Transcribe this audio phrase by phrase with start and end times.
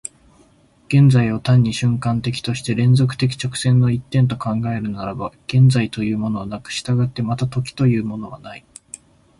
[0.87, 8.65] 現在を単に瞬間的として連続的直線の一点と考えるならば、現在というものはなく、従ってまた時というものはない。